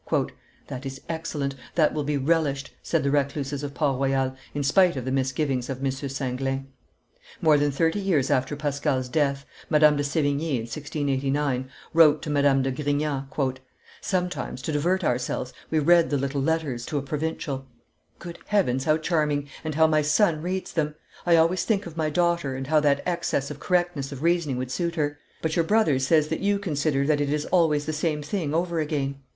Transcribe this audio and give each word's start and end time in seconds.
"That 0.65 0.83
is 0.83 0.99
excellent; 1.07 1.53
that 1.75 1.93
will 1.93 2.03
be 2.03 2.17
relished," 2.17 2.73
said 2.81 3.03
the 3.03 3.11
recluses 3.11 3.61
of 3.61 3.75
Port 3.75 3.99
Royal, 3.99 4.35
in 4.55 4.63
spite 4.63 4.95
of 4.95 5.05
the 5.05 5.11
misgivings 5.11 5.69
of 5.69 5.85
M. 5.85 5.91
Singlin. 5.91 6.65
More 7.39 7.55
than 7.55 7.69
thirty 7.69 7.99
years 7.99 8.31
after 8.31 8.55
Pascal's 8.55 9.07
ddath, 9.07 9.45
Madame 9.69 9.97
de 9.97 10.03
Sevigne, 10.03 10.41
in 10.55 10.61
1689, 10.61 11.69
wrote 11.93 12.23
to 12.23 12.31
Madame 12.31 12.63
de 12.63 12.71
Grignan, 12.71 13.27
"Sometimes, 14.01 14.63
to 14.63 14.71
divert 14.71 15.03
ourselves, 15.03 15.53
we 15.69 15.77
read 15.77 16.09
the 16.09 16.17
little 16.17 16.41
Letters 16.41 16.83
(to 16.87 16.97
a 16.97 17.03
provincial). 17.03 17.67
Good 18.17 18.39
heavens, 18.47 18.85
how 18.85 18.97
charming! 18.97 19.49
And 19.63 19.75
how 19.75 19.85
my 19.85 20.01
son 20.01 20.41
reads 20.41 20.73
them! 20.73 20.95
I 21.27 21.35
always 21.35 21.63
think 21.63 21.85
of 21.85 21.95
my 21.95 22.09
daughter, 22.09 22.55
and 22.55 22.65
how 22.65 22.79
that 22.79 23.03
excess 23.05 23.51
of 23.51 23.59
correctness 23.59 24.11
of 24.11 24.23
reasoning 24.23 24.57
would 24.57 24.71
suit 24.71 24.95
her; 24.95 25.19
but 25.43 25.55
your 25.55 25.63
brother 25.63 25.99
says 25.99 26.29
that 26.29 26.39
you 26.39 26.57
consider 26.57 27.05
that 27.05 27.21
it 27.21 27.31
is 27.31 27.45
always 27.45 27.85
the 27.85 27.93
same 27.93 28.23
thing 28.23 28.55
over 28.55 28.79
again. 28.79 29.19